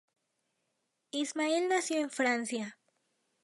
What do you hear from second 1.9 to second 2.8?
en Francia.